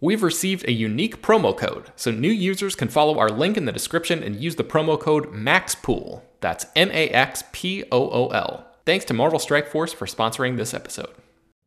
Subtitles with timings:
[0.00, 3.72] We've received a unique promo code, so new users can follow our link in the
[3.72, 6.22] description and use the promo code MAXPOOL.
[6.40, 8.64] That's M A X P O O L.
[8.86, 11.10] Thanks to Marvel Strike Force for sponsoring this episode.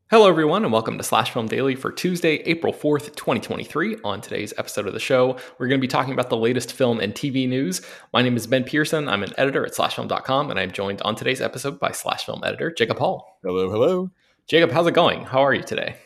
[0.10, 3.98] Hello, everyone, and welcome to Slash Film Daily for Tuesday, April 4th, 2023.
[4.06, 7.02] On today's episode of the show, we're going to be talking about the latest film
[7.02, 7.82] and TV news.
[8.14, 9.10] My name is Ben Pearson.
[9.10, 12.72] I'm an editor at slashfilm.com, and I'm joined on today's episode by Slash Film editor
[12.72, 13.40] Jacob Hall.
[13.44, 14.10] Hello, hello.
[14.48, 15.26] Jacob, how's it going?
[15.26, 15.98] How are you today?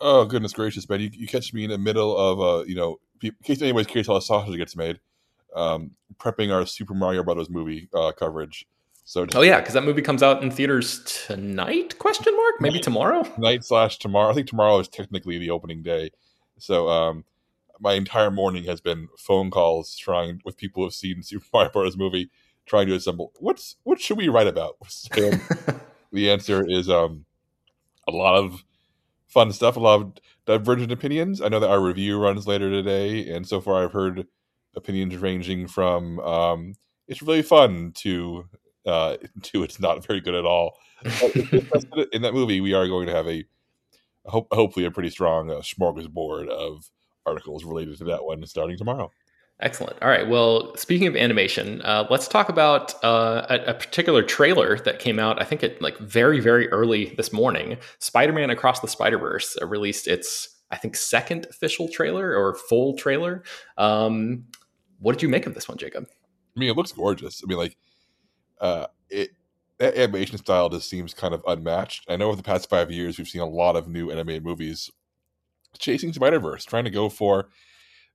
[0.00, 1.00] Oh goodness gracious, man!
[1.00, 4.06] You, you catch me in the middle of uh, you know, in case anybody's curious
[4.06, 5.00] how the sausage gets made,
[5.54, 8.66] um, prepping our Super Mario Brothers movie uh, coverage.
[9.04, 11.98] So oh yeah, because that movie comes out in theaters tonight?
[11.98, 12.54] Question mark?
[12.60, 13.22] Maybe tomorrow?
[13.36, 14.30] Night slash tomorrow.
[14.30, 16.10] I think tomorrow is technically the opening day.
[16.58, 17.24] So um,
[17.80, 21.70] my entire morning has been phone calls trying with people who have seen Super Mario
[21.70, 22.30] Brothers movie,
[22.66, 24.76] trying to assemble what's what should we write about.
[25.16, 25.40] And
[26.12, 27.26] the answer is um,
[28.08, 28.64] a lot of
[29.34, 30.12] fun stuff, a lot of
[30.46, 31.42] divergent opinions.
[31.42, 34.26] I know that our review runs later today, and so far I've heard
[34.76, 36.74] opinions ranging from um,
[37.08, 38.44] it's really fun to
[38.86, 40.78] uh, to it's not very good at all.
[42.12, 43.44] in that movie, we are going to have a
[44.24, 46.88] hope, hopefully a pretty strong uh, smorgasbord of
[47.26, 49.10] articles related to that one starting tomorrow.
[49.64, 49.96] Excellent.
[50.02, 50.28] All right.
[50.28, 55.18] Well, speaking of animation, uh, let's talk about uh, a, a, particular trailer that came
[55.18, 55.40] out.
[55.40, 57.78] I think it like very very early this morning.
[57.98, 63.42] Spider-Man Across the Spider-Verse uh, released its I think second official trailer or full trailer.
[63.78, 64.44] Um,
[64.98, 66.08] what did you make of this one, Jacob?
[66.54, 67.40] I mean, it looks gorgeous.
[67.42, 67.78] I mean, like,
[68.60, 69.30] uh, it
[69.78, 72.04] that animation style just seems kind of unmatched.
[72.06, 74.90] I know over the past five years we've seen a lot of new animated movies
[75.78, 77.48] chasing Spider Verse, trying to go for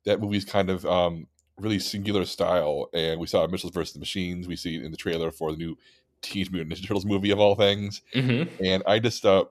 [0.05, 1.25] that movie's kind of um,
[1.59, 2.89] really singular style.
[2.93, 4.47] And we saw Mitchell's versus the Machines.
[4.47, 5.77] We see it in the trailer for the new
[6.21, 8.01] Teenage Mutant Ninja Turtles movie of all things.
[8.13, 8.63] Mm-hmm.
[8.63, 9.45] And I just, uh,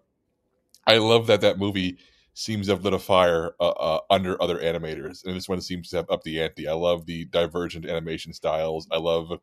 [0.86, 1.98] I love that that movie
[2.38, 5.90] seems to have lit a fire uh, uh, under other animators, and this one seems
[5.90, 6.68] to have up the ante.
[6.68, 8.86] I love the divergent animation styles.
[8.92, 9.36] I love, I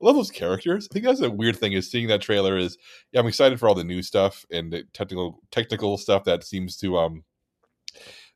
[0.00, 0.86] love those characters.
[0.88, 2.56] I think that's a weird thing is seeing that trailer.
[2.56, 2.78] Is
[3.10, 6.76] yeah, I'm excited for all the new stuff and the technical technical stuff that seems
[6.76, 7.24] to um,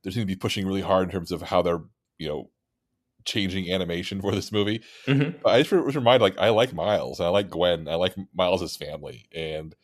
[0.02, 1.82] they seem to be pushing really hard in terms of how they're
[2.18, 2.50] you know
[3.24, 4.82] changing animation for this movie.
[5.06, 5.46] Mm-hmm.
[5.46, 9.26] I just was reminded, like, I like Miles, I like Gwen, I like Miles's family,
[9.34, 9.74] and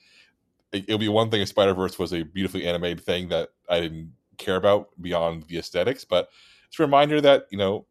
[0.72, 3.80] it, will be one thing if Spider Verse was a beautifully animated thing that I
[3.80, 6.28] didn't care about beyond the aesthetics, but
[6.68, 7.86] it's a reminder that you know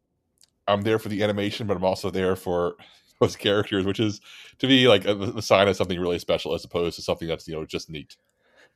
[0.67, 2.75] I'm there for the animation, but I'm also there for
[3.19, 4.21] those characters, which is
[4.59, 7.47] to me like a, the sign of something really special as opposed to something that's
[7.47, 8.15] you know just neat.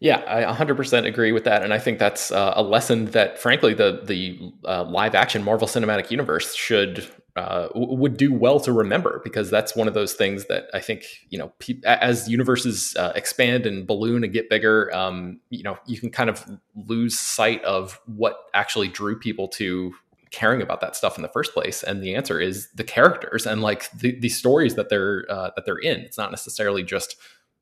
[0.02, 3.76] Yeah, I 100% agree with that, and I think that's uh, a lesson that, frankly,
[3.76, 8.74] the the uh, live action Marvel Cinematic Universe should uh, w- would do well to
[8.74, 12.96] remember because that's one of those things that I think you know pe- as universes
[12.98, 16.44] uh, expand and balloon and get bigger, um, you know, you can kind of
[16.76, 19.94] lose sight of what actually drew people to
[20.32, 23.62] caring about that stuff in the first place and the answer is the characters and
[23.62, 26.00] like the, the stories that they're uh, that they're in.
[26.00, 27.18] It's not necessarily just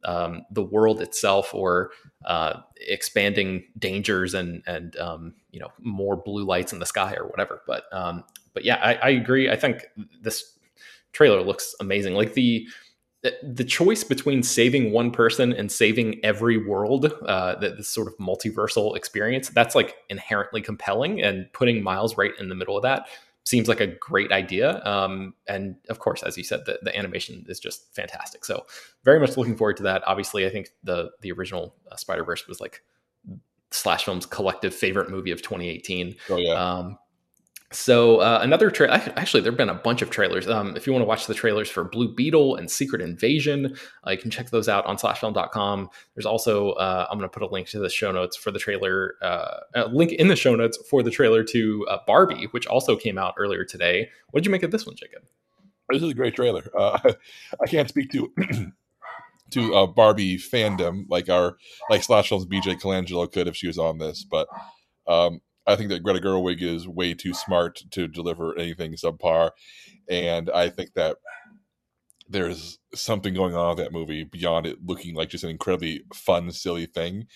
[0.05, 1.91] um, the world itself or
[2.25, 7.27] uh, expanding dangers and and um, you know more blue lights in the sky or
[7.27, 7.61] whatever.
[7.67, 8.23] But um,
[8.53, 9.49] but yeah, I, I, agree.
[9.49, 9.85] I think
[10.21, 10.57] this
[11.13, 12.13] trailer looks amazing.
[12.15, 12.67] Like the
[13.43, 18.15] the choice between saving one person and saving every world, uh, that this sort of
[18.17, 21.21] multiversal experience, that's like inherently compelling.
[21.21, 23.07] And putting Miles right in the middle of that
[23.49, 24.79] seems like a great idea.
[24.85, 28.45] Um, and of course, as you said, the, the animation is just fantastic.
[28.45, 28.67] So
[29.03, 30.03] very much looking forward to that.
[30.05, 32.83] Obviously, I think the the original uh, Spider Verse was like
[33.71, 36.15] slash film's collective favorite movie of 2018.
[36.29, 36.53] Oh yeah.
[36.53, 36.99] Um,
[37.71, 38.93] so uh, another trailer.
[38.93, 40.47] Actually, there've been a bunch of trailers.
[40.47, 43.75] Um, if you want to watch the trailers for Blue Beetle and Secret Invasion,
[44.07, 45.89] uh, you can check those out on slashfilm.com.
[46.15, 48.57] There's also uh, I'm going to put a link to the show notes for the
[48.57, 49.15] trailer.
[49.21, 52.95] Uh, a link in the show notes for the trailer to uh, Barbie, which also
[52.95, 54.09] came out earlier today.
[54.31, 55.21] What did you make of this one, Jacob?
[55.91, 56.69] This is a great trailer.
[56.75, 56.97] Uh,
[57.61, 58.33] I can't speak to
[59.51, 61.57] to Barbie fandom like our
[61.91, 64.47] like SlashFilm's BJ Colangelo could if she was on this, but
[65.07, 69.51] um, I think that Greta Gerwig is way too smart to deliver anything subpar,
[70.09, 71.17] and I think that
[72.27, 76.51] there's something going on with that movie beyond it looking like just an incredibly fun,
[76.51, 77.27] silly thing.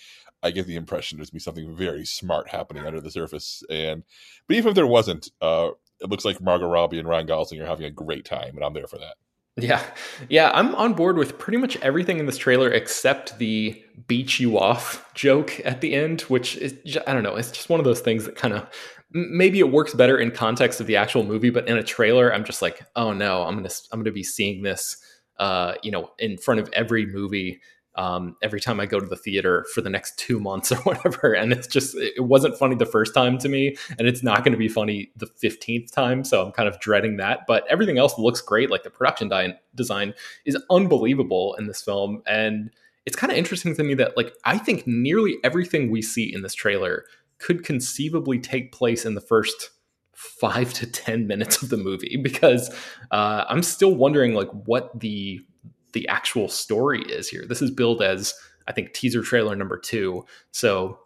[0.41, 4.03] I get the impression there's be something very smart happening under the surface, and
[4.47, 5.69] but even if there wasn't, uh,
[6.01, 8.74] it looks like Margot Robbie and Ryan Gosling are having a great time, and I'm
[8.74, 9.15] there for that.
[9.58, 9.84] Yeah.
[10.30, 14.58] Yeah, I'm on board with pretty much everything in this trailer except the beat you
[14.58, 18.00] off joke at the end, which is I don't know, it's just one of those
[18.02, 18.68] things that kind of
[19.12, 22.44] maybe it works better in context of the actual movie, but in a trailer I'm
[22.44, 24.98] just like, "Oh no, I'm going to I'm going to be seeing this
[25.40, 27.60] uh, you know, in front of every movie
[27.95, 31.34] um, every time I go to the theater for the next two months or whatever.
[31.34, 34.51] And it's just, it wasn't funny the first time to me, and it's not going
[34.54, 36.24] to be funny the 15th time.
[36.24, 37.42] So I'm kind of dreading that.
[37.48, 38.69] But everything else looks great.
[38.69, 40.13] Like the production di- design
[40.45, 42.22] is unbelievable in this film.
[42.25, 42.72] And
[43.06, 46.42] it's kind of interesting to me that, like, I think nearly everything we see in
[46.42, 47.06] this trailer
[47.38, 49.72] could conceivably take place in the first
[50.13, 52.74] five to 10 minutes of the movie because
[53.12, 55.42] uh, I'm still wondering, like, what the
[55.94, 57.45] the actual story is here.
[57.48, 58.34] This is billed as
[58.68, 61.00] I think teaser trailer number two, so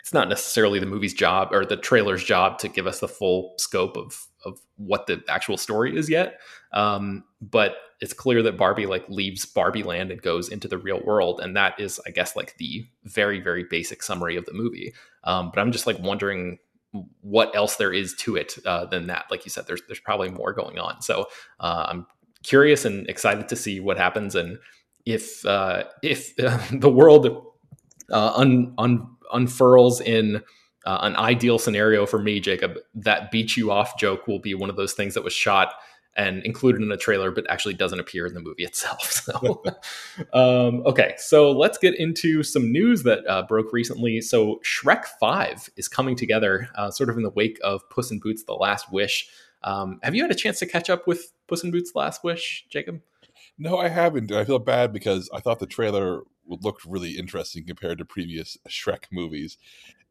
[0.00, 3.54] it's not necessarily the movie's job or the trailer's job to give us the full
[3.58, 6.40] scope of of what the actual story is yet.
[6.72, 11.02] Um, but it's clear that Barbie like leaves Barbie Land and goes into the real
[11.04, 14.94] world, and that is, I guess, like the very very basic summary of the movie.
[15.24, 16.58] Um, but I'm just like wondering
[17.20, 19.26] what else there is to it uh, than that.
[19.30, 21.02] Like you said, there's there's probably more going on.
[21.02, 21.26] So
[21.60, 22.06] uh, I'm
[22.44, 24.58] curious and excited to see what happens and
[25.06, 27.26] if uh, if uh, the world
[28.12, 30.42] uh, un, un, unfurls in
[30.86, 34.70] uh, an ideal scenario for me, Jacob, that beat you off joke will be one
[34.70, 35.74] of those things that was shot
[36.16, 39.22] and included in a trailer, but actually doesn't appear in the movie itself.
[39.28, 39.62] So,
[40.32, 44.22] um, okay, so let's get into some news that uh, broke recently.
[44.22, 48.18] So, Shrek 5 is coming together, uh, sort of in the wake of Puss in
[48.18, 49.28] Boots: The Last Wish.
[49.62, 52.66] Um, have you had a chance to catch up with Puss in Boots: Last Wish,
[52.68, 53.00] Jacob?
[53.58, 54.30] No, I haven't.
[54.30, 59.04] I feel bad because I thought the trailer looked really interesting compared to previous Shrek
[59.10, 59.58] movies.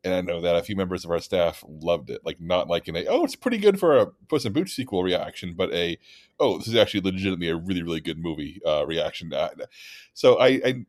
[0.04, 2.22] And I know that a few members of our staff loved it.
[2.24, 5.04] Like, not like in a, oh, it's pretty good for a Puss in Boots sequel
[5.04, 5.98] reaction, but a,
[6.40, 9.34] oh, this is actually legitimately a really, really good movie uh, reaction.
[9.34, 9.50] Uh,
[10.14, 10.86] so I, I,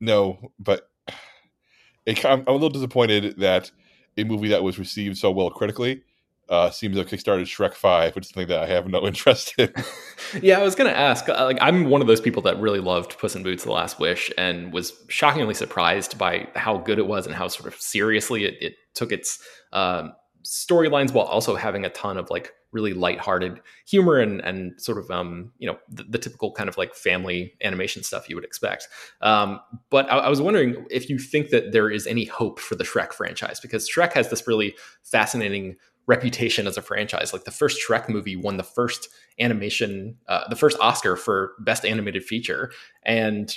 [0.00, 0.88] no, but
[2.06, 3.70] it, I'm, I'm a little disappointed that
[4.16, 6.02] a movie that was received so well critically
[6.48, 9.72] uh, seems like Kickstarted Shrek Five, which is something that I have no interest in.
[10.42, 11.28] yeah, I was going to ask.
[11.28, 13.98] Uh, like, I'm one of those people that really loved Puss in Boots: The Last
[13.98, 18.44] Wish, and was shockingly surprised by how good it was and how sort of seriously
[18.44, 19.42] it, it took its
[19.72, 20.12] um,
[20.44, 25.08] storylines, while also having a ton of like really lighthearted humor and and sort of
[25.10, 28.88] um you know the, the typical kind of like family animation stuff you would expect.
[29.22, 29.60] Um,
[29.90, 32.84] but I, I was wondering if you think that there is any hope for the
[32.84, 34.74] Shrek franchise because Shrek has this really
[35.04, 37.32] fascinating reputation as a franchise.
[37.32, 39.08] Like the first Shrek movie won the first
[39.40, 42.72] animation, uh, the first Oscar for best animated feature,
[43.04, 43.54] and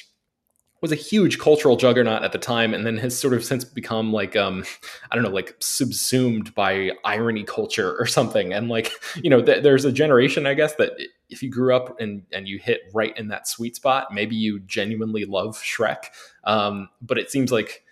[0.79, 4.13] was a huge cultural juggernaut at the time, and then has sort of since become
[4.13, 4.63] like um,
[5.11, 8.53] I don't know, like subsumed by irony culture or something.
[8.53, 10.93] And like you know, th- there's a generation, I guess, that
[11.29, 14.59] if you grew up and and you hit right in that sweet spot, maybe you
[14.61, 16.05] genuinely love Shrek.
[16.43, 17.83] Um, but it seems like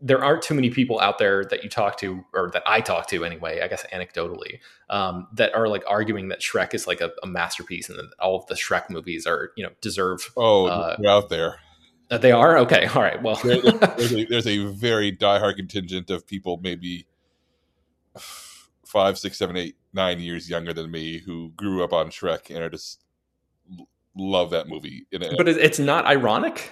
[0.00, 3.06] there aren't too many people out there that you talk to, or that I talk
[3.08, 4.60] to anyway, I guess anecdotally,
[4.90, 8.38] um, that are like arguing that Shrek is like a, a, masterpiece and that all
[8.38, 10.32] of the Shrek movies are, you know, deserve.
[10.36, 11.56] Oh, uh, out there.
[12.10, 12.86] Uh, they are okay.
[12.86, 13.20] All right.
[13.22, 13.60] Well, there,
[13.96, 17.06] there's, a, there's a very diehard contingent of people, maybe
[18.84, 22.58] five, six, seven, eight, nine years younger than me, who grew up on Shrek and
[22.58, 23.02] are just
[24.14, 25.06] love that movie.
[25.10, 26.70] but it's not ironic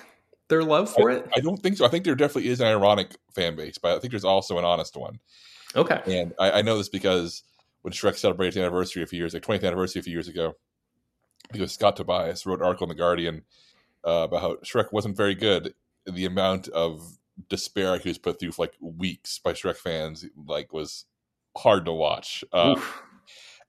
[0.49, 1.29] their love for I, it?
[1.37, 1.85] I don't think so.
[1.85, 4.65] I think there definitely is an ironic fan base, but I think there's also an
[4.65, 5.19] honest one.
[5.77, 6.01] Okay.
[6.07, 7.43] And I, I know this because
[7.83, 10.55] when Shrek celebrated the anniversary a few years, like 20th anniversary a few years ago,
[11.53, 13.43] because Scott Tobias wrote an article in the Guardian
[14.07, 15.75] uh, about how Shrek wasn't very good.
[16.07, 20.73] The amount of despair he was put through for like weeks by Shrek fans, like,
[20.73, 21.07] was
[21.57, 22.45] hard to watch.
[22.53, 22.81] Uh,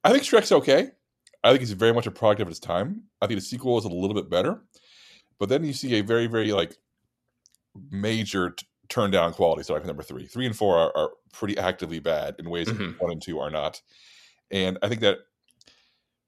[0.03, 0.91] I think Shrek's okay.
[1.44, 3.03] I think he's very much a product of his time.
[3.22, 4.62] I think the sequel is a little bit better.
[5.39, 6.77] But then you see a very, very like
[7.92, 10.25] major t- turn down quality starting with number three.
[10.25, 12.84] Three and four are, are pretty actively bad in ways mm-hmm.
[12.84, 13.82] that one and two are not.
[14.51, 15.20] And I think that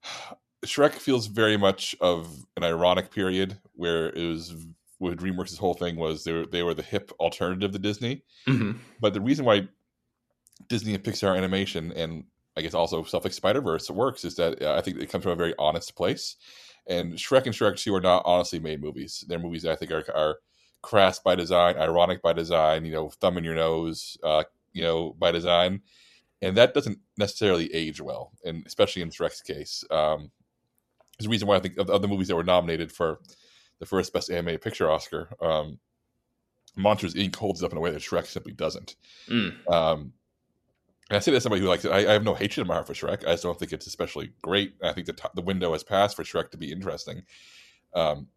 [0.66, 4.54] Shrek feels very much of an ironic period where it was
[4.98, 8.24] where DreamWorks' whole thing was they were, they were the hip alternative to Disney.
[8.48, 8.78] Mm-hmm.
[9.00, 9.68] But the reason why
[10.66, 12.24] Disney and Pixar animation and
[12.56, 15.22] I guess also stuff like Spider Verse works is that uh, I think it comes
[15.22, 16.34] from a very honest place.
[16.88, 19.24] And Shrek and Shrek Two are not honestly made movies.
[19.28, 20.38] They're movies that I think are, are
[20.82, 25.14] crass by design, ironic by design, you know, thumb in your nose, uh, you know,
[25.18, 25.82] by design,
[26.40, 29.84] and that doesn't necessarily age well, and especially in Shrek's case.
[29.90, 30.30] Um,
[31.18, 33.18] there's a reason why I think of, of, the movies that were nominated for
[33.80, 35.78] the first Best Animated Picture Oscar, um,
[36.76, 37.34] Monsters Inc.
[37.34, 38.96] holds up in a way that Shrek simply doesn't.
[39.28, 39.68] Mm.
[39.70, 40.12] Um,
[41.10, 41.90] and I say that as somebody who likes it.
[41.90, 43.26] I, I, have no hatred my heart for Shrek.
[43.26, 44.74] I just don't think it's especially great.
[44.82, 47.22] I think the t- the window has passed for Shrek to be interesting.
[47.94, 48.28] Um,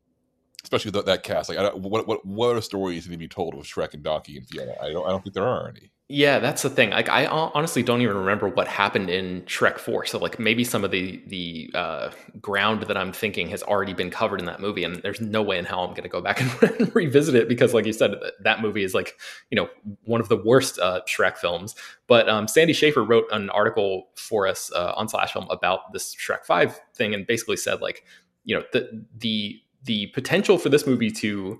[0.63, 1.49] especially with that cast.
[1.49, 4.47] Like, what what what are stories need to be told with Shrek and Donkey and
[4.47, 4.75] Fiona?
[4.81, 5.91] I don't I don't think there are any.
[6.13, 6.89] Yeah, that's the thing.
[6.89, 10.05] Like, I honestly don't even remember what happened in Shrek Four.
[10.05, 14.09] So, like, maybe some of the the uh, ground that I'm thinking has already been
[14.09, 16.41] covered in that movie, and there's no way in hell I'm going to go back
[16.61, 19.17] and revisit it because, like you said, that movie is like
[19.51, 19.69] you know
[20.03, 21.75] one of the worst uh, Shrek films.
[22.07, 26.13] But um, Sandy Schaefer wrote an article for us uh, on Slash Film about this
[26.13, 28.03] Shrek Five thing, and basically said like
[28.43, 31.57] you know the the the potential for this movie to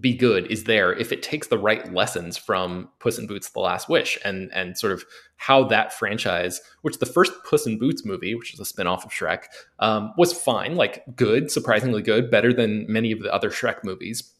[0.00, 3.60] be good is there if it takes the right lessons from Puss in Boots: The
[3.60, 5.04] Last Wish and and sort of
[5.36, 9.10] how that franchise, which the first Puss in Boots movie, which is a spinoff of
[9.10, 9.44] Shrek,
[9.78, 14.32] um, was fine, like good, surprisingly good, better than many of the other Shrek movies.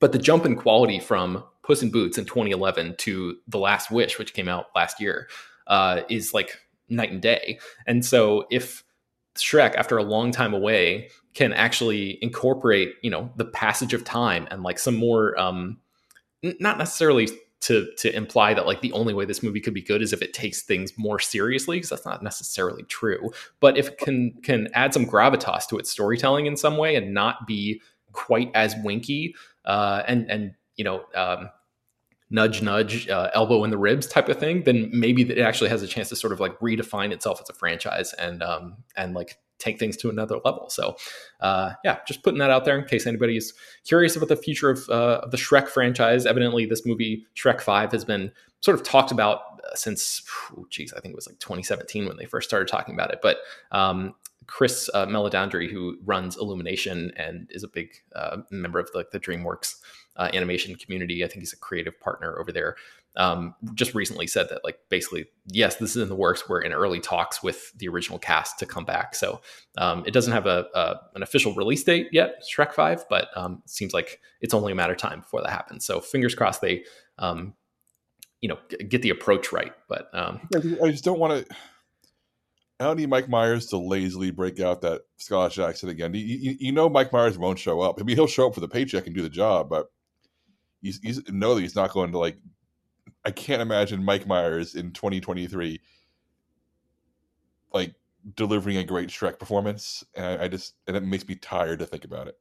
[0.00, 4.18] But the jump in quality from Puss in Boots in 2011 to The Last Wish,
[4.18, 5.28] which came out last year,
[5.66, 7.58] uh, is like night and day.
[7.86, 8.84] And so if
[9.42, 14.48] Shrek, after a long time away, can actually incorporate, you know, the passage of time
[14.50, 15.78] and like some more, um,
[16.42, 17.28] n- not necessarily
[17.60, 20.22] to to imply that like the only way this movie could be good is if
[20.22, 23.30] it takes things more seriously, because that's not necessarily true.
[23.60, 27.12] But if it can can add some gravitas to its storytelling in some way and
[27.12, 31.04] not be quite as winky, uh, and and you know.
[31.14, 31.50] Um,
[32.30, 35.82] nudge nudge uh, elbow in the ribs type of thing then maybe it actually has
[35.82, 39.38] a chance to sort of like redefine itself as a franchise and um and like
[39.58, 40.70] take things to another level.
[40.70, 40.96] So
[41.40, 43.52] uh yeah just putting that out there in case anybody is
[43.86, 46.26] curious about the future of, uh, of the shrek franchise.
[46.26, 48.30] Evidently this movie shrek 5 has been
[48.60, 50.22] sort of talked about uh, since
[50.70, 53.20] geez i think it was like 2017 when they first started talking about it.
[53.22, 53.38] But
[53.72, 54.14] um
[54.46, 59.20] Chris uh, Meledandri, who runs Illumination and is a big uh, member of the, the
[59.20, 59.74] DreamWorks
[60.18, 61.24] uh, animation community.
[61.24, 62.76] I think he's a creative partner over there.
[63.16, 66.72] Um, just recently said that like basically yes this is in the works we're in
[66.72, 69.40] early talks with the original cast to come back so
[69.76, 73.60] um, it doesn't have a, a, an official release date yet shrek 5 but um,
[73.66, 76.84] seems like it's only a matter of time before that happens so fingers crossed they
[77.18, 77.54] um,
[78.40, 78.58] you know
[78.88, 81.56] get the approach right but um, i just don't want to
[82.80, 86.14] I don't need Mike Myers to lazily break out that Scottish accent again.
[86.14, 88.00] You, you, you, know Mike Myers won't show up.
[88.00, 89.88] I mean, he'll show up for the paycheck and do the job, but
[90.82, 92.36] he's, he's know that he's not going to like.
[93.24, 95.80] I can't imagine Mike Myers in 2023
[97.72, 97.94] like
[98.34, 101.86] delivering a great Shrek performance, and I, I just and it makes me tired to
[101.86, 102.38] think about it.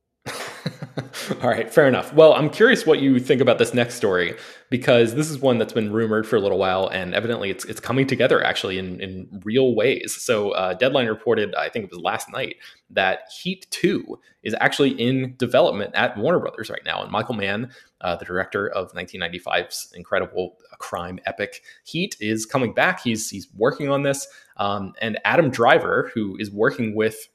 [1.44, 2.12] All right, fair enough.
[2.14, 4.36] Well, I'm curious what you think about this next story
[4.70, 7.80] because this is one that's been rumored for a little while, and evidently it's it's
[7.80, 10.16] coming together actually in in real ways.
[10.16, 12.56] So, uh, Deadline reported, I think it was last night,
[12.90, 17.70] that Heat Two is actually in development at Warner Brothers right now, and Michael Mann,
[18.02, 23.02] uh, the director of 1995's incredible crime epic Heat, is coming back.
[23.02, 24.28] He's he's working on this,
[24.58, 27.28] um, and Adam Driver, who is working with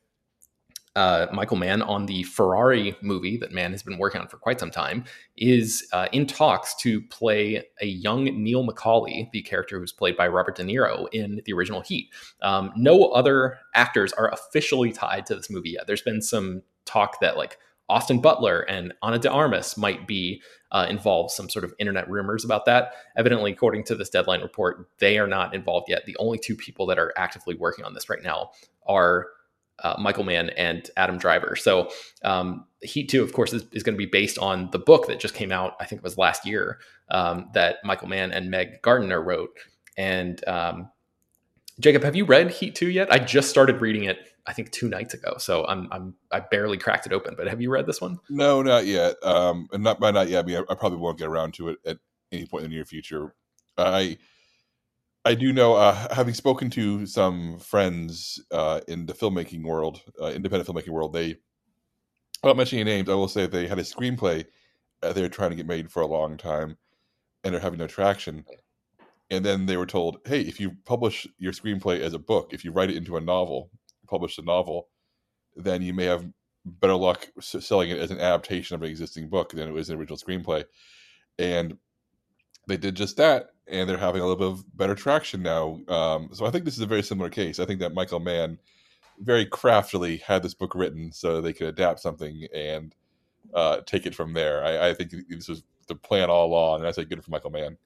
[0.95, 4.61] uh, Michael Mann on the Ferrari movie that Mann has been working on for quite
[4.61, 5.05] some time,
[5.37, 10.29] is uh, in talks to play a young Neil McCauley, the character who's played by
[10.29, 12.11] Robert De Niro in the original Heat.
[12.43, 15.87] Um, no other actors are officially tied to this movie yet.
[15.87, 17.59] There's been some talk that like
[17.89, 21.31] Austin Butler and Ana de Armas might be uh, involved.
[21.31, 22.93] Some sort of internet rumors about that.
[23.17, 26.07] Evidently, according to this deadline report, they are not involved yet.
[26.07, 28.51] The only two people that are actively working on this right now
[28.87, 29.27] are
[29.81, 31.57] uh, Michael Mann and Adam Driver.
[31.57, 31.91] So
[32.25, 35.21] um, Heat 2, of course, is, is going to be based on the book that
[35.21, 36.79] just came out, I think it was last year,
[37.11, 39.51] um, that Michael Mann and Meg Gardiner wrote.
[39.97, 40.91] And um,
[41.81, 43.13] Jacob, have you read Heat 2 yet?
[43.13, 45.35] I just started reading it, I think, two nights ago.
[45.39, 47.35] So I'm, I'm I barely cracked it open.
[47.37, 48.19] But have you read this one?
[48.31, 49.17] No, not yet.
[49.23, 50.45] Um, and not by not yet.
[50.45, 51.99] I mean, I, I probably won't get around to it at
[52.31, 53.35] any point in the near future.
[53.77, 54.19] I
[55.25, 60.27] I do know, uh, having spoken to some friends uh, in the filmmaking world, uh,
[60.27, 61.37] independent filmmaking world, they,
[62.43, 64.47] without mentioning names, I will say they had a screenplay
[65.03, 66.79] uh, they were trying to get made for a long time,
[67.43, 68.45] and they're having no traction.
[69.31, 72.65] And then they were told, "Hey, if you publish your screenplay as a book, if
[72.65, 73.71] you write it into a novel,
[74.07, 74.89] publish a novel,
[75.57, 76.29] then you may have
[76.65, 79.97] better luck selling it as an adaptation of an existing book than it was an
[79.99, 80.65] original screenplay."
[81.39, 81.79] And
[82.67, 85.81] they did just that, and they're having a little bit of better traction now.
[85.89, 87.59] Um, so I think this is a very similar case.
[87.59, 88.59] I think that Michael Mann
[89.21, 92.95] very craftily had this book written so they could adapt something and
[93.55, 94.65] uh, take it from there.
[94.65, 97.51] I, I, think this was the plan all along, and I say good for Michael
[97.51, 97.77] Mann.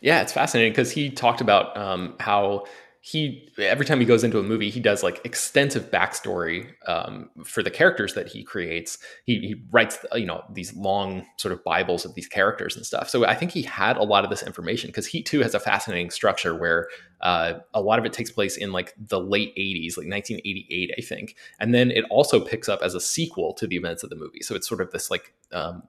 [0.00, 2.64] Yeah, it's fascinating because he talked about um, how
[3.02, 7.62] he every time he goes into a movie he does like extensive backstory um, for
[7.62, 8.98] the characters that he creates.
[9.24, 13.08] He, he writes you know these long sort of bibles of these characters and stuff.
[13.08, 15.60] So i think he had a lot of this information because heat 2 has a
[15.60, 16.88] fascinating structure where
[17.22, 21.00] uh, a lot of it takes place in like the late 80s like 1988 i
[21.00, 21.36] think.
[21.58, 24.42] And then it also picks up as a sequel to the events of the movie.
[24.42, 25.84] So it's sort of this like um,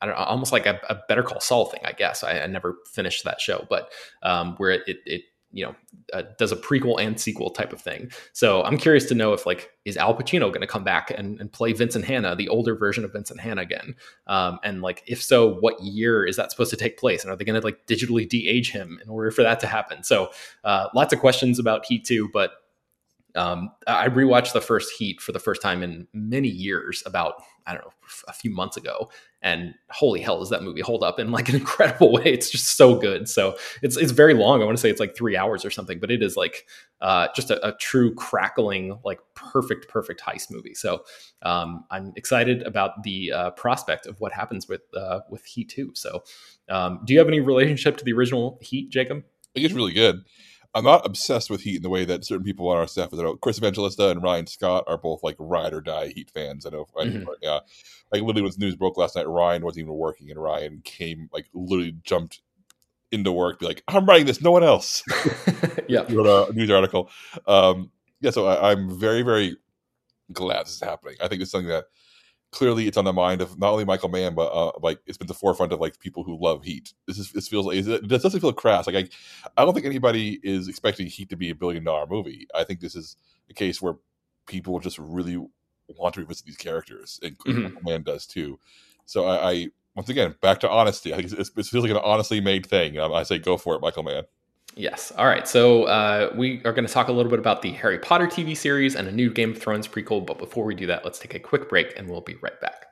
[0.00, 2.24] I don't know, almost like a, a, Better Call Saul thing, I guess.
[2.24, 3.92] I, I never finished that show, but
[4.24, 5.74] um, where it, it, it you know
[6.12, 8.10] uh, does a prequel and sequel type of thing.
[8.32, 11.40] So I'm curious to know if like is Al Pacino going to come back and,
[11.40, 13.96] and, play Vincent Hanna, the older version of Vincent Hanna again?
[14.28, 17.24] Um, and like if so, what year is that supposed to take place?
[17.24, 20.04] And are they going to like digitally de-age him in order for that to happen?
[20.04, 20.30] So
[20.64, 22.52] uh, lots of questions about Heat 2, but
[23.34, 27.72] um, I rewatched the first Heat for the first time in many years, about I
[27.72, 27.92] don't know
[28.28, 29.10] a few months ago,
[29.40, 32.24] and holy hell, does that movie hold up in like an incredible way?
[32.24, 33.28] It's just so good.
[33.28, 34.60] So it's it's very long.
[34.60, 36.66] I want to say it's like three hours or something, but it is like
[37.00, 40.74] uh, just a, a, true crackling, like perfect, perfect heist movie.
[40.74, 41.04] So
[41.42, 45.92] um, I'm excited about the uh, prospect of what happens with uh, with Heat Two.
[45.94, 46.22] So
[46.68, 49.18] um, do you have any relationship to the original Heat, Jacob?
[49.18, 50.22] I think it's really good.
[50.74, 53.12] I'm not obsessed with Heat in the way that certain people on our staff.
[53.12, 56.64] Know Chris Evangelista and Ryan Scott are both like ride or die Heat fans.
[56.64, 57.28] I know, mm-hmm.
[57.28, 57.60] I, yeah,
[58.10, 61.28] like literally when the news broke last night, Ryan wasn't even working, and Ryan came
[61.32, 62.40] like literally jumped
[63.10, 65.02] into work, be like, "I'm writing this, no one else."
[65.88, 67.10] yeah, wrote a news article.
[67.46, 69.56] Um, yeah, so I, I'm very, very
[70.32, 71.16] glad this is happening.
[71.20, 71.84] I think it's something that
[72.52, 75.26] clearly it's on the mind of not only Michael Mann, but uh, like it's been
[75.26, 76.92] the forefront of like people who love Heat.
[77.06, 78.86] This is this feels like it doesn't feel crass.
[78.86, 79.08] Like I,
[79.60, 82.46] I don't think anybody is expecting Heat to be a billion dollar movie.
[82.54, 83.16] I think this is
[83.50, 83.94] a case where
[84.46, 85.44] people just really
[85.88, 87.62] want to revisit these characters, and mm-hmm.
[87.62, 88.60] Michael Mann does too.
[89.06, 89.66] So I, I,
[89.96, 91.12] once again back to honesty.
[91.12, 92.98] I think it feels like an honestly made thing.
[92.98, 94.24] I say go for it, Michael Mann.
[94.74, 95.12] Yes.
[95.16, 95.46] All right.
[95.46, 98.56] So uh, we are going to talk a little bit about the Harry Potter TV
[98.56, 100.24] series and a new Game of Thrones prequel.
[100.24, 102.91] But before we do that, let's take a quick break and we'll be right back.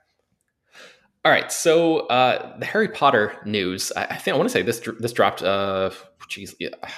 [1.24, 1.52] All right.
[1.52, 3.92] So uh, the Harry Potter news.
[3.94, 5.42] I, I, think I want to say this this dropped.
[5.42, 5.90] Uh,
[6.28, 6.54] geez,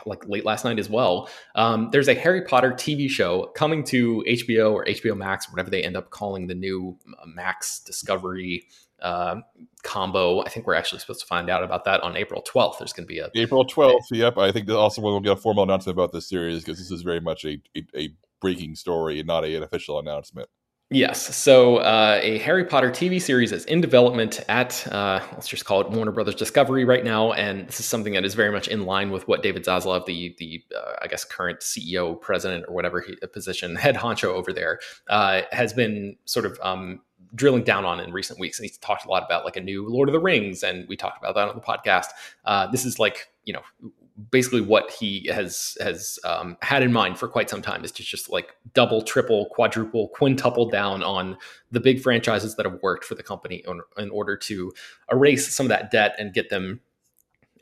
[0.06, 1.28] like late last night as well.
[1.56, 5.82] Um, there's a Harry Potter TV show coming to HBO or HBO Max, whatever they
[5.82, 8.68] end up calling the new uh, Max Discovery
[9.00, 9.36] uh,
[9.82, 10.44] combo.
[10.44, 12.78] I think we're actually supposed to find out about that on April 12th.
[12.78, 14.04] There's going to be a April 12th.
[14.12, 14.38] Yep.
[14.38, 17.20] I think also we'll get a formal announcement about this series because this is very
[17.20, 18.08] much a, a, a
[18.40, 20.48] breaking story and not a, an official announcement.
[20.92, 21.34] Yes.
[21.34, 25.80] So uh, a Harry Potter TV series is in development at, uh, let's just call
[25.80, 27.32] it Warner Brothers Discovery right now.
[27.32, 30.34] And this is something that is very much in line with what David Zaslav, the,
[30.38, 34.80] the uh, I guess, current CEO, president, or whatever he, position, head honcho over there,
[35.08, 37.00] uh, has been sort of um,
[37.34, 38.58] drilling down on in recent weeks.
[38.58, 40.96] And he's talked a lot about like a new Lord of the Rings, and we
[40.96, 42.08] talked about that on the podcast.
[42.44, 43.62] Uh, this is like you know
[44.30, 48.02] basically what he has has um, had in mind for quite some time is to
[48.02, 51.36] just like double, triple, quadruple, quintuple down on
[51.70, 53.64] the big franchises that have worked for the company
[53.96, 54.72] in, order to
[55.10, 56.80] erase some of that debt and get them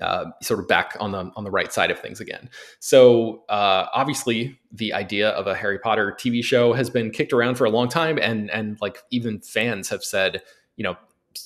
[0.01, 2.49] uh, sort of back on the on the right side of things again.
[2.79, 7.57] So uh, obviously, the idea of a Harry Potter TV show has been kicked around
[7.57, 10.43] for a long time, and and like even fans have said,
[10.77, 10.97] you know,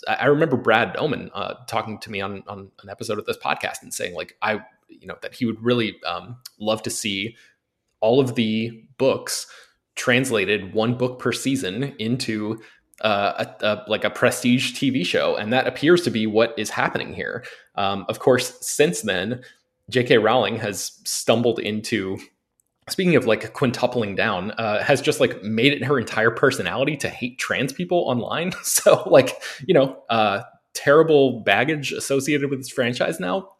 [0.09, 3.83] I remember Brad Oman uh, talking to me on on an episode of this podcast
[3.83, 4.61] and saying like I
[5.01, 7.37] you know that he would really um, love to see
[8.01, 9.47] all of the books
[9.95, 12.61] translated one book per season into
[13.01, 16.71] uh, a, a, like a prestige TV show, and that appears to be what is
[16.71, 17.45] happening here.
[17.75, 19.43] Um, of course, since then,
[19.91, 20.19] J.K.
[20.19, 22.19] Rowling has stumbled into.
[22.91, 27.09] Speaking of like quintupling down, uh, has just like made it her entire personality to
[27.09, 28.53] hate trans people online.
[28.63, 30.43] so like you know, uh,
[30.75, 33.51] terrible baggage associated with this franchise now.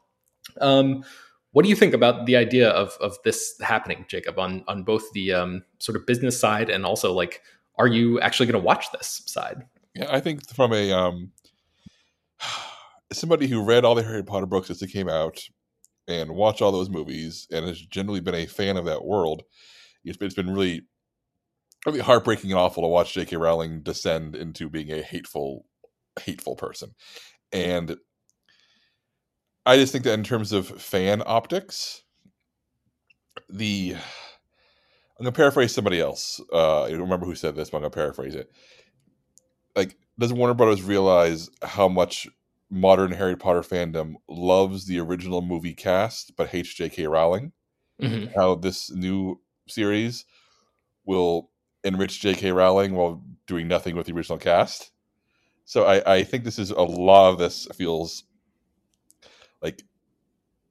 [0.61, 1.05] Um,
[1.55, 5.13] what do you think about the idea of of this happening, Jacob, on on both
[5.13, 7.43] the um, sort of business side and also like
[7.79, 9.63] are you actually going to watch this side?
[9.95, 11.31] Yeah, I think from a um,
[13.13, 15.39] somebody who read all the Harry Potter books as they came out
[16.09, 19.45] and watched all those movies and has generally been a fan of that world,
[20.05, 20.83] it's been, it's been really
[21.87, 23.37] really heartbreaking and awful to watch J.K.
[23.37, 25.67] Rowling descend into being a hateful,
[26.19, 26.95] hateful person.
[27.53, 27.97] And
[29.67, 32.03] I just think that in terms of fan optics,
[33.49, 33.97] the
[35.19, 36.41] I'm gonna paraphrase somebody else.
[36.53, 38.51] Uh, I don't remember who said this, but I'm gonna paraphrase it.
[39.77, 42.29] Like, does Warner Brothers realize how much
[42.71, 47.07] modern Harry Potter fandom loves the original movie cast but hates J.K.
[47.07, 47.53] Rowling.
[48.03, 48.35] Mhm.
[48.35, 50.25] How this new series
[51.05, 51.51] will
[51.85, 52.53] enrich J.K.
[52.53, 54.91] Rowling while doing nothing with the original cast.
[55.65, 58.25] So I, I think this is a lot of this feels
[59.65, 59.83] like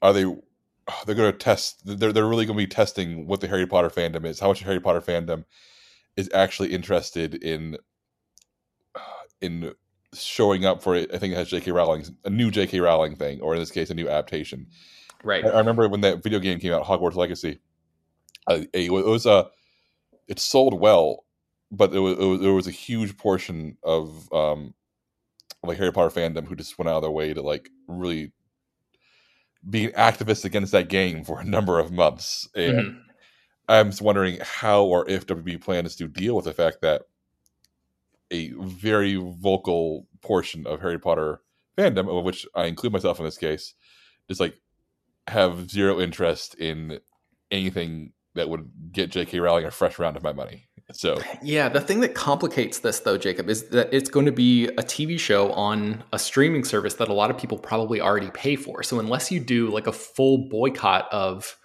[0.01, 0.23] are they
[1.05, 3.89] they're going to test they're they're really going to be testing what the Harry Potter
[3.89, 5.43] fandom is, how much the Harry Potter fandom
[6.15, 7.77] is actually interested in
[9.41, 9.73] in
[10.13, 11.13] showing up for it.
[11.13, 11.71] I think it has J.K.
[11.71, 12.79] Rowling a new J.K.
[12.79, 14.67] Rowling thing, or in this case, a new adaptation.
[15.23, 15.43] Right.
[15.43, 17.59] I, I remember when that video game came out, Hogwarts Legacy.
[18.45, 19.47] Uh, it was a
[20.27, 21.25] it sold well,
[21.71, 24.73] but it was, it was there was a huge portion of um
[25.63, 28.33] like Harry Potter fandom who just went out of their way to like really
[29.69, 32.47] be activists against that game for a number of months.
[32.55, 33.03] And Mhm.
[33.69, 37.03] I'm just wondering how or if WB plans to deal with the fact that
[38.31, 41.41] a very vocal portion of Harry Potter
[41.77, 43.73] fandom, of which I include myself in this case,
[44.27, 44.59] just like
[45.27, 46.99] have zero interest in
[47.51, 49.39] anything that would get J.K.
[49.39, 50.67] Rowling a fresh round of my money.
[50.91, 54.67] So Yeah, the thing that complicates this, though, Jacob, is that it's going to be
[54.67, 58.55] a TV show on a streaming service that a lot of people probably already pay
[58.55, 58.83] for.
[58.83, 61.57] So, unless you do like a full boycott of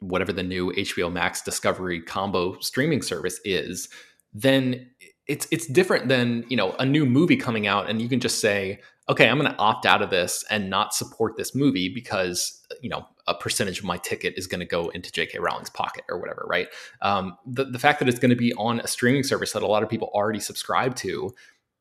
[0.00, 3.88] whatever the new HBO Max Discovery combo streaming service is,
[4.32, 4.90] then
[5.26, 8.40] it's it's different than you know a new movie coming out and you can just
[8.40, 12.65] say, okay, I'm going to opt out of this and not support this movie because
[12.82, 15.38] you know a percentage of my ticket is going to go into J.K.
[15.38, 16.68] Rowling's pocket or whatever, right?
[17.02, 19.66] Um, the the fact that it's going to be on a streaming service that a
[19.66, 21.34] lot of people already subscribe to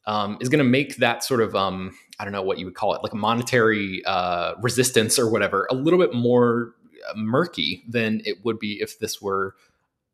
[0.08, 2.75] um, is going to make that sort of um, I don't know what you would
[2.75, 6.73] call it, like a monetary uh, resistance or whatever, a little bit more
[7.10, 9.55] uh, murky than it would be if this were,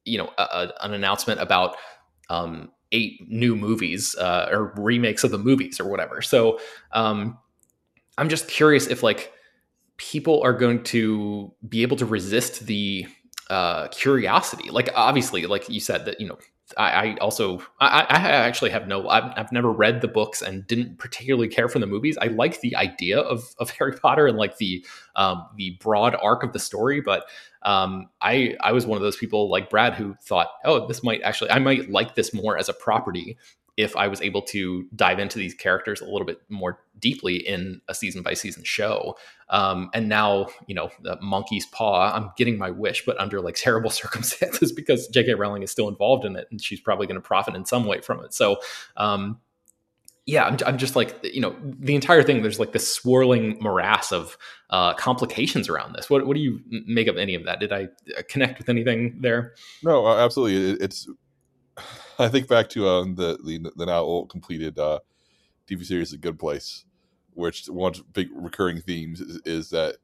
[0.05, 1.75] you know, a, a, an announcement about
[2.29, 6.21] um, eight new movies uh, or remakes of the movies or whatever.
[6.21, 6.59] So
[6.91, 7.37] um,
[8.17, 9.31] I'm just curious if like
[10.01, 13.05] people are going to be able to resist the
[13.51, 14.71] uh, curiosity.
[14.71, 16.37] Like obviously, like you said that you know.
[16.77, 20.65] I, I also I, I actually have no I've, I've never read the books and
[20.65, 22.17] didn't particularly care for the movies.
[22.17, 24.85] I like the idea of, of Harry Potter and like the
[25.17, 27.25] um, the broad arc of the story, but
[27.63, 31.21] um, I I was one of those people like Brad who thought, oh, this might
[31.23, 33.37] actually I might like this more as a property
[33.77, 37.81] if I was able to dive into these characters a little bit more deeply in
[37.87, 39.17] a season by season show.
[39.49, 43.55] Um, and now, you know, the monkey's paw, I'm getting my wish, but under like
[43.57, 45.35] terrible circumstances because J.K.
[45.35, 48.01] Rowling is still involved in it and she's probably going to profit in some way
[48.01, 48.33] from it.
[48.33, 48.57] So,
[48.97, 49.39] um,
[50.27, 54.11] yeah, I'm, I'm, just like, you know, the entire thing, there's like this swirling morass
[54.11, 54.37] of
[54.69, 56.09] uh, complications around this.
[56.09, 57.59] What, what do you make of any of that?
[57.59, 59.55] Did I uh, connect with anything there?
[59.81, 60.73] No, absolutely.
[60.73, 61.09] It, it's,
[62.19, 64.99] I think back to um, the, the the now completed uh,
[65.69, 66.85] TV series, A Good Place,
[67.33, 69.97] which one big recurring themes is, is, that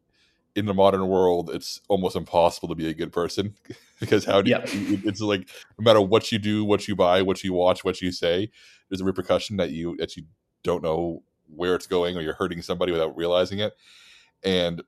[0.55, 3.53] in the modern world, it's almost impossible to be a good person
[3.99, 4.65] because how do yeah.
[4.71, 8.01] you, it's like no matter what you do, what you buy, what you watch, what
[8.01, 8.49] you say,
[8.89, 10.23] there's a repercussion that you that you
[10.63, 11.23] don't know
[11.55, 13.73] where it's going or you're hurting somebody without realizing it,
[14.43, 14.81] and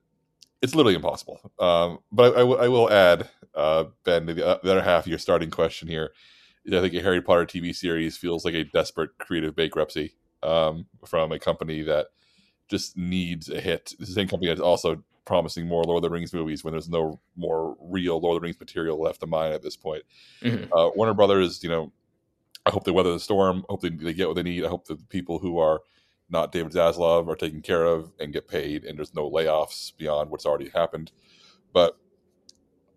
[0.62, 1.40] it's literally impossible.
[1.58, 5.08] Um, but I, I, w- I will add, uh, Ben, the, the other half of
[5.08, 6.12] your starting question here.
[6.66, 11.32] I think a Harry Potter TV series feels like a desperate creative bankruptcy um, from
[11.32, 12.08] a company that
[12.68, 13.94] just needs a hit.
[13.98, 17.20] The same company that's also promising more Lord of the Rings movies when there's no
[17.36, 20.02] more real Lord of the Rings material left to mine at this point.
[20.42, 20.72] Mm-hmm.
[20.72, 21.92] Uh, Warner Brothers, you know,
[22.66, 23.64] I hope they weather the storm.
[23.68, 24.64] I hope they, they get what they need.
[24.64, 25.80] I hope the people who are
[26.28, 30.30] not David Zaslav are taken care of and get paid, and there's no layoffs beyond
[30.30, 31.10] what's already happened.
[31.72, 31.98] But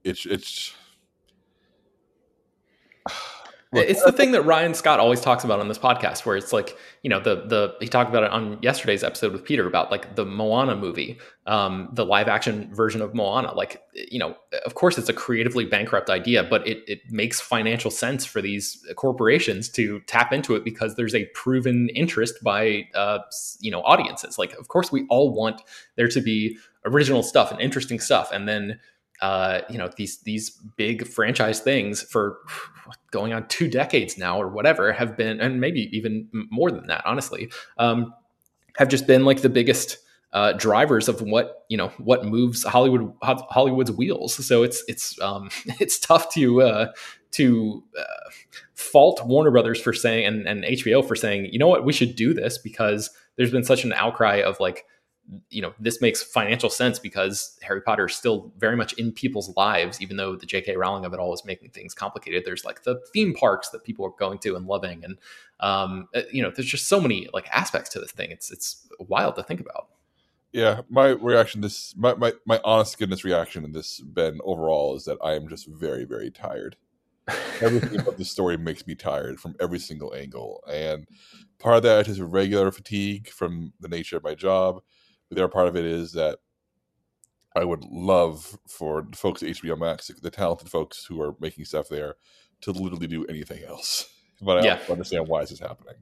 [0.04, 0.74] it's it's
[3.82, 6.78] it's the thing that Ryan Scott always talks about on this podcast, where it's like,
[7.02, 10.16] you know, the the he talked about it on yesterday's episode with Peter about like
[10.16, 13.54] the Moana movie, um, the live action version of Moana.
[13.54, 17.92] Like, you know, of course it's a creatively bankrupt idea, but it it makes financial
[17.92, 23.20] sense for these corporations to tap into it because there's a proven interest by uh,
[23.60, 24.38] you know audiences.
[24.38, 25.62] Like, of course we all want
[25.96, 28.80] there to be original stuff and interesting stuff, and then
[29.22, 32.40] uh, you know these these big franchise things for
[33.12, 37.02] going on two decades now or whatever have been and maybe even more than that
[37.06, 38.14] honestly um,
[38.78, 40.00] have just been like the biggest
[40.34, 44.46] uh, drivers of what you know what moves Hollywood Hollywood's wheels.
[44.46, 45.50] So it's it's um,
[45.80, 46.92] it's tough to uh,
[47.32, 48.30] to uh,
[48.74, 52.16] fault Warner Brothers for saying and, and HBO for saying you know what we should
[52.16, 54.86] do this because there's been such an outcry of like
[55.50, 59.56] you know this makes financial sense because harry potter is still very much in people's
[59.56, 62.84] lives even though the jk rowling of it all is making things complicated there's like
[62.84, 65.18] the theme parks that people are going to and loving and
[65.60, 68.32] Um, uh, you know, there's just so many like aspects to this thing.
[68.32, 69.88] It's it's wild to think about.
[70.52, 75.06] Yeah, my reaction this my, my my honest goodness reaction in this Ben overall is
[75.06, 76.76] that I am just very very tired.
[77.62, 81.08] Everything about the story makes me tired from every single angle, and
[81.60, 84.82] part of that is regular fatigue from the nature of my job.
[85.34, 86.40] The other part of it is that
[87.56, 91.66] I would love for the folks at HBO Max, the talented folks who are making
[91.66, 92.16] stuff there,
[92.62, 94.10] to literally do anything else.
[94.42, 94.76] But I Yeah.
[94.80, 95.94] don't understand why this is happening.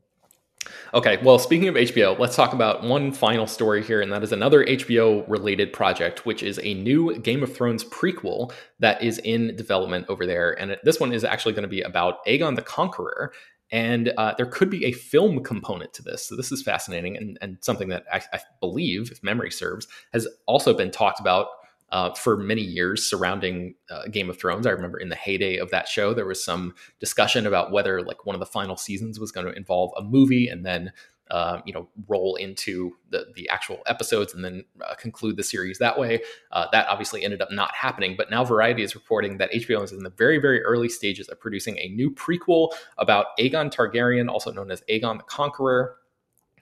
[0.93, 4.31] Okay, well, speaking of HBO, let's talk about one final story here, and that is
[4.31, 9.55] another HBO related project, which is a new Game of Thrones prequel that is in
[9.55, 10.59] development over there.
[10.59, 13.31] And this one is actually going to be about Aegon the Conqueror.
[13.71, 16.27] And uh, there could be a film component to this.
[16.27, 20.27] So, this is fascinating and, and something that I, I believe, if memory serves, has
[20.45, 21.47] also been talked about
[21.91, 24.65] uh, for many years surrounding uh, Game of Thrones.
[24.65, 28.25] I remember in the heyday of that show, there was some discussion about whether like
[28.25, 30.93] one of the final seasons was going to involve a movie and then
[31.31, 35.79] uh, you know roll into the the actual episodes and then uh, conclude the series
[35.79, 36.21] that way.
[36.51, 39.93] Uh, that obviously ended up not happening, but now Variety is reporting that HBO is
[39.93, 44.51] in the very very early stages of producing a new prequel about Aegon Targaryen, also
[44.51, 45.95] known as Aegon the Conqueror,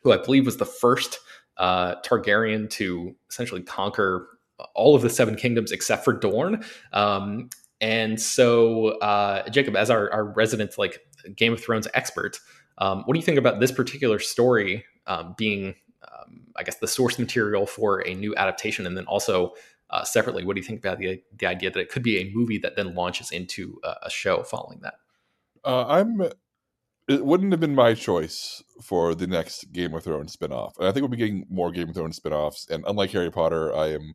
[0.04, 1.20] who I believe was the first
[1.58, 4.28] uh, Targaryen to essentially conquer
[4.76, 6.64] all of the Seven Kingdoms except for Dorne.
[6.94, 7.50] Um,
[7.82, 11.00] and so, uh, Jacob, as our, our resident like
[11.36, 12.40] Game of Thrones expert,
[12.78, 16.88] um, what do you think about this particular story um, being, um, I guess, the
[16.88, 18.86] source material for a new adaptation?
[18.86, 19.54] And then also,
[19.90, 22.32] uh, separately, what do you think about the, the idea that it could be a
[22.34, 24.96] movie that then launches into a, a show following that?
[25.64, 26.22] Uh, I'm.
[27.08, 30.78] It wouldn't have been my choice for the next Game of Thrones spinoff.
[30.78, 32.70] And I think we'll be getting more Game of Thrones spinoffs.
[32.70, 34.14] And unlike Harry Potter, I am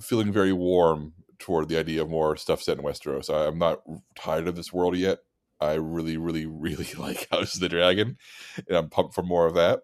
[0.00, 3.32] feeling very warm toward the idea of more stuff set in Westeros.
[3.32, 3.82] I, I'm not
[4.16, 5.18] tired of this world yet.
[5.60, 8.16] I really, really, really like House of the Dragon,
[8.68, 9.80] and I'm pumped for more of that.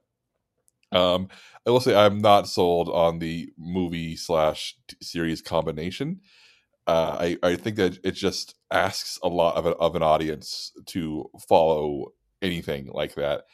[0.92, 1.28] Um,
[1.66, 6.20] I will say I'm not sold on the movie slash series combination.
[6.86, 10.72] Uh, I I think that it just asks a lot of, a, of an audience
[10.86, 12.12] to follow
[12.42, 13.44] anything like that.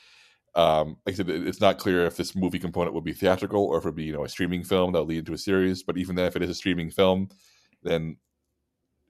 [0.55, 3.79] Um, like I said, it's not clear if this movie component would be theatrical or
[3.79, 5.83] if it would be you know a streaming film that will lead into a series.
[5.85, 7.29] But even then, if it is a streaming film,
[7.83, 8.17] then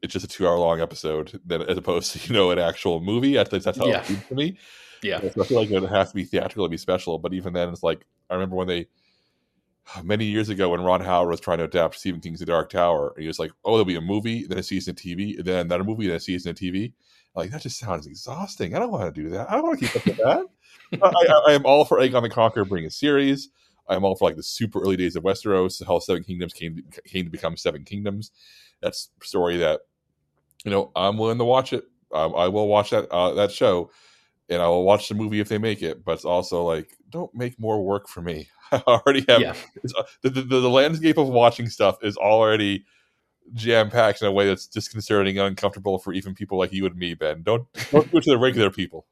[0.02, 3.00] it's just a two hour long episode, then as opposed to you know an actual
[3.00, 3.37] movie.
[3.38, 4.00] At least that's how Yeah.
[4.00, 4.59] it seems to me.
[5.02, 5.20] Yeah.
[5.31, 7.18] So I feel like it has to be theatrical to be special.
[7.18, 8.87] But even then, it's like I remember when they
[10.02, 13.12] many years ago when Ron Howard was trying to adapt Stephen King's The Dark Tower,
[13.14, 15.66] and he was like, "Oh, there'll be a movie, then a season of TV, then
[15.66, 16.92] another movie, then a season of TV."
[17.35, 18.74] Like that just sounds exhausting.
[18.74, 19.48] I don't want to do that.
[19.50, 20.44] I don't want to keep up with that.
[21.02, 23.50] I, I, I am all for Aegon the Conqueror bringing a series.
[23.88, 26.83] I am all for like the super early days of Westeros, how Seven Kingdoms came
[27.05, 28.31] came to become Seven Kingdoms.
[28.81, 29.81] That's a story that
[30.64, 31.85] you know I'm willing to watch it.
[32.12, 33.90] I, I will watch that uh, that show,
[34.48, 36.05] and I will watch the movie if they make it.
[36.05, 38.48] But it's also like, don't make more work for me.
[38.72, 39.55] I already have Yeah.
[39.83, 42.85] it's, uh, the, the the landscape of watching stuff is already
[43.55, 46.96] jam packed in a way that's disconcerting and uncomfortable for even people like you and
[46.96, 47.42] me, Ben.
[47.42, 49.07] Don't don't do it to the regular people.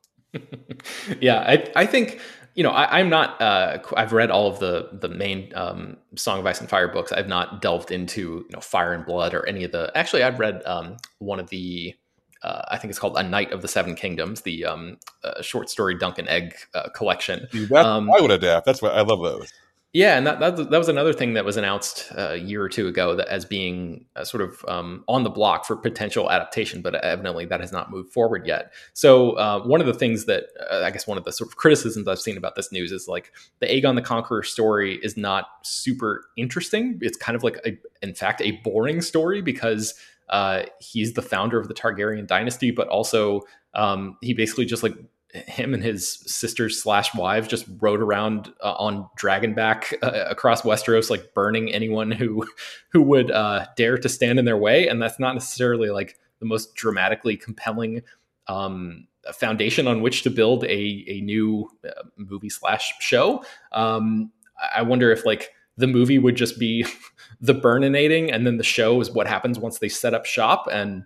[1.21, 2.21] yeah, I, I think
[2.57, 3.41] you know I, I'm not.
[3.41, 7.13] Uh, I've read all of the the main um, Song of Ice and Fire books.
[7.13, 9.93] I've not delved into you know Fire and Blood or any of the.
[9.95, 11.95] Actually, I've read um, one of the.
[12.43, 15.69] Uh, I think it's called A Knight of the Seven Kingdoms, the um, uh, short
[15.71, 17.49] story Dunk and Egg uh, collection.
[17.71, 18.67] That Um, I would adapt.
[18.67, 19.53] That's what I love those.
[19.97, 22.69] Yeah, and that, that that was another thing that was announced uh, a year or
[22.69, 26.83] two ago that as being uh, sort of um, on the block for potential adaptation,
[26.83, 28.75] but evidently that has not moved forward yet.
[28.93, 31.57] So uh, one of the things that uh, I guess one of the sort of
[31.57, 35.47] criticisms I've seen about this news is like the Aegon the Conqueror story is not
[35.63, 36.99] super interesting.
[37.01, 39.95] It's kind of like a, in fact a boring story because
[40.29, 44.93] uh, he's the founder of the Targaryen dynasty, but also um, he basically just like
[45.37, 51.11] him and his sisters slash wives just rode around uh, on dragonback uh, across Westeros,
[51.11, 52.47] like burning anyone who
[52.91, 54.89] who would uh, dare to stand in their way.
[54.89, 58.03] And that's not necessarily like the most dramatically compelling
[58.49, 63.45] um, foundation on which to build a a new uh, movie slash show.
[63.73, 64.33] Um,
[64.75, 66.87] I wonder if like the movie would just be
[67.41, 71.05] the burninating, and then the show is what happens once they set up shop and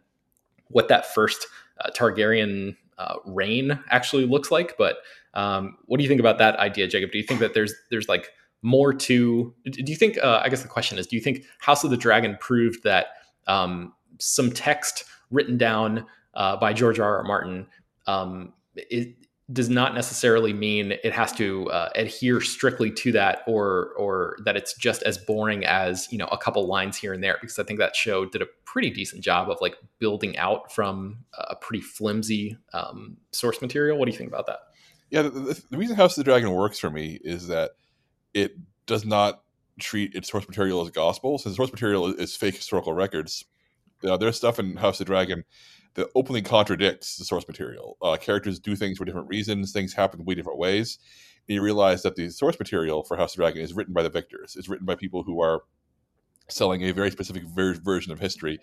[0.68, 1.46] what that first
[1.80, 4.76] uh, Targaryen uh, reign actually looks like.
[4.76, 4.98] But
[5.34, 7.10] um, what do you think about that idea, Jacob?
[7.10, 8.28] Do you think that there's there's like
[8.62, 9.54] more to?
[9.64, 10.18] Do you think?
[10.22, 13.06] Uh, I guess the question is, do you think House of the Dragon proved that
[13.46, 17.18] um, some text written down uh, by George R.
[17.18, 17.24] R.
[17.24, 17.66] Martin
[18.06, 18.52] um,
[19.52, 24.56] does not necessarily mean it has to uh, adhere strictly to that, or or that
[24.56, 27.38] it's just as boring as you know a couple lines here and there.
[27.40, 31.24] Because I think that show did a pretty decent job of like building out from
[31.38, 33.98] a pretty flimsy um, source material.
[33.98, 34.60] What do you think about that?
[35.10, 37.72] Yeah, the, the, reason House of the Dragon works for me is that
[38.32, 38.52] it
[38.86, 39.42] does not
[39.80, 41.38] treat its source material as gospel.
[41.38, 43.44] Since source material is, fake historical records,
[44.02, 45.44] there's stuff in House of the Dragon
[45.94, 47.96] that openly contradicts the source material.
[48.00, 49.72] Uh, characters do things for different reasons.
[49.72, 50.98] Things happen completely different ways.
[51.48, 54.11] And you realize that the source material for House of Dragon is written by the
[54.11, 54.55] victors.
[54.57, 55.62] It's written by people who are
[56.48, 58.59] selling a very specific ver- version of history,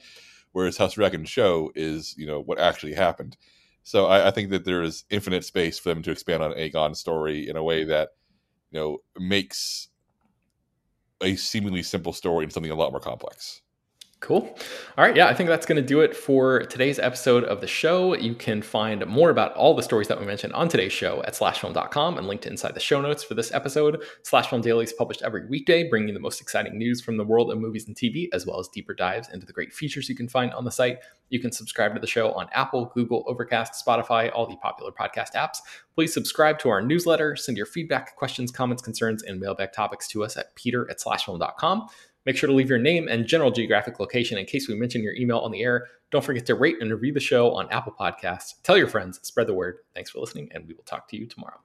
[0.52, 3.38] whereas House of Dragon show is you know what actually happened.
[3.84, 7.00] So I, I, think that there is infinite space for them to expand on Aegon's
[7.00, 8.10] story in a way that
[8.72, 9.90] you know makes
[11.22, 13.62] a seemingly simple story into something a lot more complex.
[14.20, 14.58] Cool.
[14.98, 15.16] All right.
[15.16, 18.16] Yeah, I think that's going to do it for today's episode of the show.
[18.16, 21.36] You can find more about all the stories that we mentioned on today's show at
[21.36, 24.02] slashfilm.com and linked inside the show notes for this episode.
[24.24, 27.52] Slashfilm Daily is published every weekday, bringing you the most exciting news from the world
[27.52, 30.28] of movies and TV, as well as deeper dives into the great features you can
[30.28, 30.98] find on the site.
[31.30, 35.34] You can subscribe to the show on Apple, Google, Overcast, Spotify, all the popular podcast
[35.36, 35.58] apps.
[35.94, 40.24] Please subscribe to our newsletter, send your feedback, questions, comments, concerns, and mailbag topics to
[40.24, 41.88] us at peter at slashfilm.com.
[42.28, 45.16] Make sure to leave your name and general geographic location in case we mention your
[45.16, 45.88] email on the air.
[46.12, 48.62] Don't forget to rate and review the show on Apple Podcasts.
[48.64, 49.78] Tell your friends, spread the word.
[49.96, 51.62] Thanks for listening, and we will talk to you tomorrow.